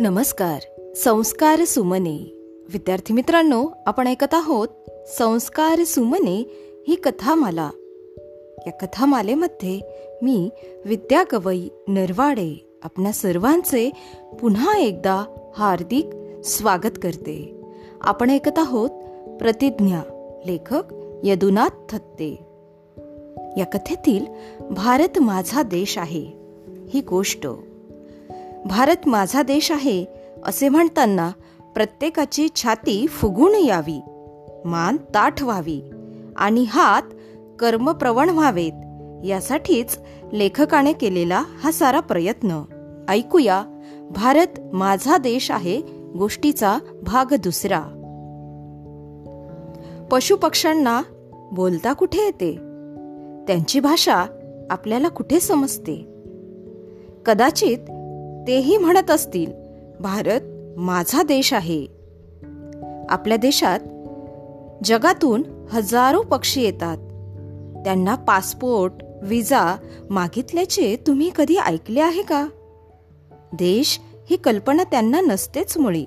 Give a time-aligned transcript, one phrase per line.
[0.00, 0.62] नमस्कार.
[0.96, 2.16] संस्कार सुमने.
[2.72, 4.68] विद्यार्थी मित्रांनो आपण ऐकत आहोत
[5.06, 6.36] संस्कार सुमने
[6.88, 7.70] ही कथामाला.
[8.66, 9.80] या कथामालेमध्ये
[10.22, 10.50] मी
[10.84, 13.90] विद्या गवई नरवाडे आपल्या सर्वांचे
[14.40, 15.24] पुन्हा एकदा
[15.56, 16.06] हार्दिक
[16.44, 17.60] स्वागत करते.
[18.00, 18.90] आपण ऐकत आहोत
[19.40, 20.00] प्रतिज्ञा
[20.46, 20.82] लेखक
[21.24, 22.30] यदुनाथ थत्ते.
[23.56, 24.24] या कथेतील
[24.70, 26.32] भारत माझा देश आहे
[26.88, 27.46] ही गोष्ट.
[28.66, 30.04] भारत माझा देश आहे
[30.44, 31.30] असे म्हणताना
[31.74, 34.00] प्रत्येकाची छाती फुगून यावी
[34.64, 35.80] मान ताठ व्हावी
[36.36, 37.02] आणि हात
[37.58, 38.72] कर्मप्रवण व्हावेत
[39.26, 39.98] यासाठीच
[40.32, 42.62] लेखकाने केलेला हा सारा प्रयत्न.
[43.08, 43.64] ऐकूया
[44.10, 45.80] भारत माझा देश आहे
[46.18, 47.80] गोष्टीचा भाग दुसरा.
[50.10, 51.02] पशुपक्ष्यांना
[51.52, 52.52] बोलता कुठे येते?
[53.46, 54.24] त्यांची भाषा
[54.70, 55.96] आपल्याला कुठे समजते?
[57.26, 57.78] कदाचित
[58.46, 59.52] तेही म्हणत असतील
[60.00, 60.40] भारत
[60.78, 61.86] माझा देश आहे.
[63.08, 63.80] आपल्या देशात
[64.84, 66.96] जगातून हजारो पक्षी येतात.
[67.84, 69.76] त्यांना पासपोर्ट विजा
[70.10, 72.46] मागितल्याचे तुम्ही कधी ऐकले आहे का?
[73.52, 76.06] देश ही कल्पना त्यांना नसतेच मुळी.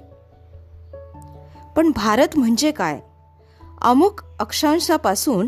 [1.76, 3.00] पण भारत म्हणजे काय?
[3.82, 5.48] अमुक अक्षांशापासून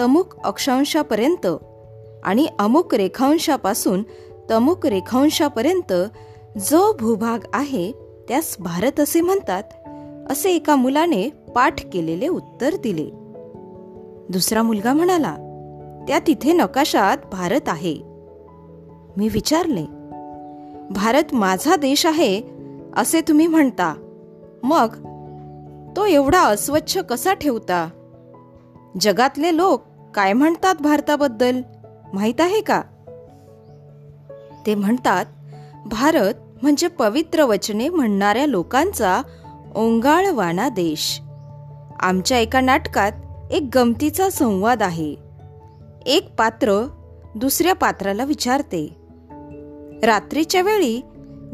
[0.00, 1.46] तमुक अक्षांशापर्यंत
[2.24, 4.02] आणि अमुक रेखांशापासून
[4.50, 5.92] तमुक रेखांशापर्यंत
[6.58, 7.92] जो भूभाग आहे
[8.28, 9.62] त्यास भारत असे म्हणतात
[10.30, 13.10] असे एका मुलाने पाठ केलेले उत्तर दिले.
[14.32, 15.34] दुसरा मुलगा म्हणाला
[16.08, 17.96] त्या तिथे नकाशात भारत आहे.
[19.16, 19.84] मी विचारले
[20.90, 22.42] भारत माझा देश आहे
[22.96, 23.94] असे तुम्ही म्हणता.
[24.62, 24.88] मग
[25.96, 27.88] तो एवढा अस्वच्छ कसा ठेवता?
[29.00, 29.82] जगातले लोक
[30.14, 31.60] काय म्हणतात भारताबद्दल?
[32.12, 32.82] माहीत आहे का?
[34.66, 35.26] ते म्हणतात
[35.86, 39.22] भारत म्हणजे पवित्र वचने म्हणणाऱ्या लोकांचा
[39.74, 41.20] ओंगाळवाना देश.
[42.00, 43.12] आमच्या एका नाटकात
[43.50, 45.16] एक गमतीचा संवाद आहे.
[46.06, 46.86] एक पात्र
[47.34, 48.96] दुसऱ्या पात्राला विचारते
[50.02, 51.02] रात्रीच्या वेळी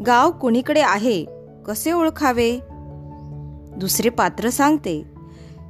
[0.05, 1.25] गाव कुणीकडे आहे?
[1.65, 2.59] कसे ओळखावे?
[3.77, 5.03] दुसरे पात्र सांगते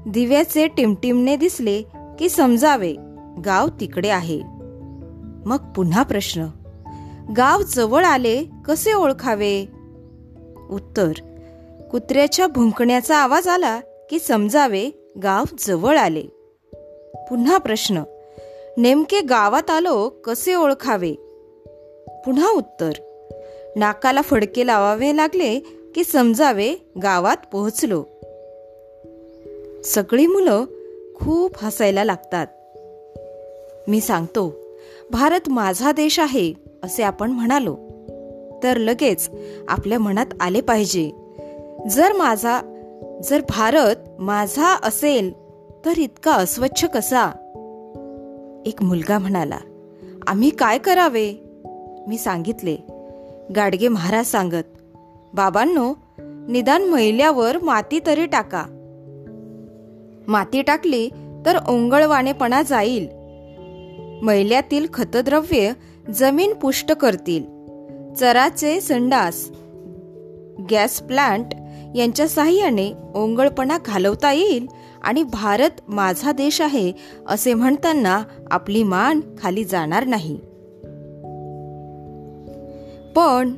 [0.08, 1.81] दिव्याचे टिमटिमने दिसले
[2.19, 2.94] की समजावे
[3.46, 4.42] गाव तिकडे आहे.
[5.46, 6.46] मग पुन्हा प्रश्न
[7.36, 9.66] गाव जवळ आले कसे ओळखावे?
[10.70, 11.12] उत्तर
[11.92, 13.80] कुत्र्याच्या भुंकण्याचा आवाज आला
[14.10, 14.90] की समजावे
[15.24, 16.22] गाव जवळ आले.
[17.30, 18.04] पुन्हा प्रश्न
[18.78, 21.14] नेमके गावात आलो कसे ओळखावे?
[22.26, 22.92] पुन्हा उत्तर
[23.76, 25.60] नाकाला फडके लावावे लागले
[25.96, 26.74] की समजावे
[27.04, 28.04] गावात पोहोचलो.
[29.86, 30.66] सगळी मुलं
[31.16, 32.48] खूप हसायला लागतात.
[33.88, 34.54] मी सांगतो
[35.12, 36.67] भारत माझा देश आहे.
[36.84, 37.78] असे आपण म्हणालो.
[38.64, 39.30] तर लगेच
[39.68, 41.12] आपल्या मनात आले पाहिजे.
[41.90, 42.62] जर माझा
[43.24, 45.32] जर भारत माझा असेल
[45.86, 47.26] तर इतका अस्वच्छ कसा?
[48.66, 49.58] एक मुलगा म्हणाला
[50.28, 51.34] आम्ही काय करावे?
[52.08, 52.78] मी सांगितले
[53.56, 54.78] गाडगे महाराज सांगत
[55.34, 55.94] बाबांनो
[56.50, 58.66] निदान मैल्यावर माती तरी टाका.
[60.28, 61.10] माती टाकली
[61.46, 63.08] तर ओंगळवाणेपणा जाईल.
[64.22, 65.72] मैल्यातील खतद्रव्य
[66.16, 67.44] जमीन पुष्ट करतील.
[68.13, 69.50] चराचे संडास
[70.72, 71.45] गॅस प्लांट
[71.95, 74.68] यांच्या साह्याने ओंगळपणा घालवता येईल
[75.01, 76.91] आणि भारत माझा देश आहे
[77.28, 80.35] असे म्हणताना आपली मान खाली जाणार नाही.
[83.16, 83.53] पण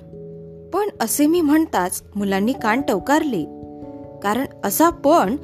[0.73, 3.43] पण असे मी म्हणताच मुलांनी कान टवकारले.
[4.23, 5.35] कारण असा पण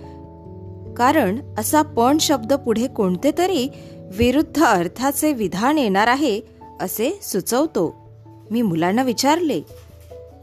[0.93, 3.69] कारण असा पण शब्द पुढे कोणते तरी
[4.17, 7.96] विरुद्ध अर्थाचे विधान येणार आहे असे सुचवतो.
[8.52, 9.62] मी मुलांना विचारले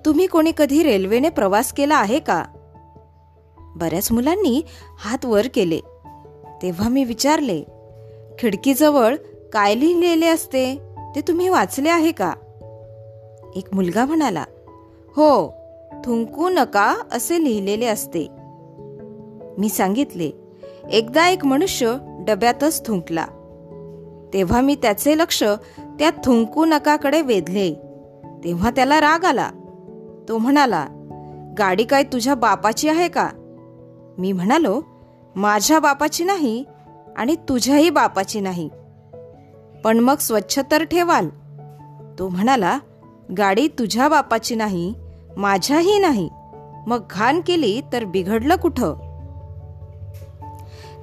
[0.04, 2.44] तुम्ही कोणी कधी रेल्वेने प्रवास केला आहे का?
[3.59, 4.62] बऱ्याच मुलांनी
[4.98, 5.81] हात वर केले.
[6.62, 7.62] तेव्हा मी विचारले
[8.38, 9.16] खिडकीजवळ
[9.53, 10.78] काय लिहिलेले असते?
[11.15, 12.33] ते तुम्ही वाचले आहे का?
[13.56, 14.45] एक मुलगा म्हणाला
[15.09, 15.54] हो
[16.04, 18.28] थुंकू नका असे लिहिलेले असते.
[19.59, 20.30] मी सांगितले
[20.91, 23.27] एकदा एक मनुष्य डब्यातच थुंकला.
[24.34, 25.45] तेव्हा मी त्याचे लक्ष
[26.03, 27.75] त्या थुंकू नकाकडे वेधले.
[28.45, 29.51] तेव्हा त्याला राग आला.
[30.28, 30.87] तो म्हणाला
[31.59, 33.28] गाडी काय तुझ्या बापाची आहे का?
[34.19, 34.83] मी म्हणालो
[35.37, 36.65] माझ्या बापाची नाही
[37.16, 38.71] आणि तुझ्याही बापाची नाही.
[39.84, 41.28] पण मग स्वच्छ तर ठेवाल.
[42.19, 42.78] तो म्हणाला
[43.39, 44.95] गाडी तुझ्या बापाची नाही
[45.37, 46.28] माझ्याही नाही.
[46.87, 48.95] मग घाण केली तर बिघडलं कुठं?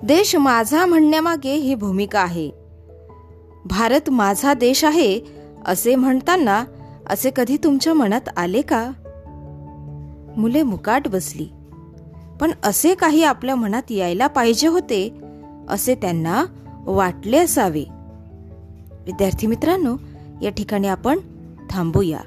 [0.04, 2.59] देश माझा म्हणण्यामागे ही भूमिका आहे.
[3.70, 5.22] भारत माझा देश आहे
[5.66, 6.64] असे म्हणताना
[7.10, 8.92] असे कधी तुमच्या मनात आले का?
[10.38, 11.48] मुले मुकाट बसली.
[12.42, 15.22] पण असे काही आपल्या मनात यायला पाहिजे होते
[15.70, 16.46] असे त्यांना
[16.86, 17.86] वाटले असावे.
[19.06, 19.96] विद्यार्थी मित्रांनो
[20.42, 21.20] या ठिकाणी आपण
[21.70, 22.20] थांबूया.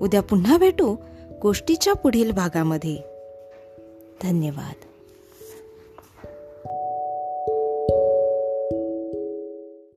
[0.00, 0.96] उद्या पुन्हा भेटू
[1.42, 2.96] गोष्टीच्या पुढील भागामध्ये.
[4.22, 4.93] धन्यवाद.